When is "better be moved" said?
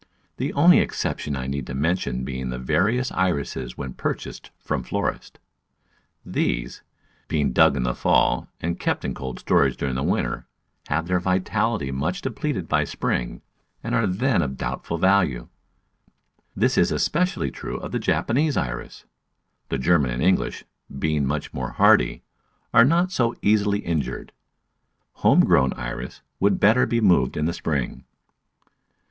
26.59-27.37